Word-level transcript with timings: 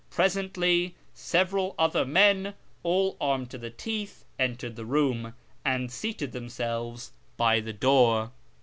Presently 0.09 0.95
several 1.13 1.75
other 1.77 2.05
men, 2.05 2.55
all 2.81 3.15
armed 3.21 3.51
to 3.51 3.59
the 3.59 3.69
teeth, 3.69 4.25
entered 4.39 4.75
the 4.75 4.83
room, 4.83 5.35
and 5.63 5.91
seated 5.91 6.31
themselves 6.31 7.11
by 7.37 7.59
the 7.59 7.71
door. 7.73 8.31